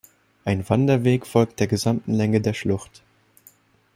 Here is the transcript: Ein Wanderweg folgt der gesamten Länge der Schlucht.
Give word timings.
Ein 0.45 0.67
Wanderweg 0.67 1.27
folgt 1.27 1.59
der 1.59 1.67
gesamten 1.67 2.15
Länge 2.15 2.41
der 2.41 2.55
Schlucht. 2.55 3.03